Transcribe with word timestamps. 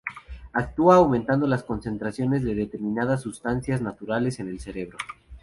Actúa 0.53 0.95
aumentando 0.95 1.45
las 1.45 1.61
concentraciones 1.63 2.41
de 2.43 2.55
determinadas 2.55 3.21
sustancias 3.21 3.83
naturales 3.83 4.39
en 4.39 4.47
el 4.49 4.59
cerebro. 4.59 4.97